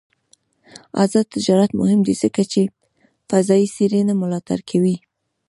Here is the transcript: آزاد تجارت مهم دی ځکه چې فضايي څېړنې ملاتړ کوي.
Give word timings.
آزاد 1.03 1.25
تجارت 1.35 1.71
مهم 1.81 1.99
دی 2.07 2.13
ځکه 2.23 2.41
چې 2.51 2.61
فضايي 3.29 3.67
څېړنې 3.75 4.13
ملاتړ 4.21 4.59
کوي. 4.69 4.95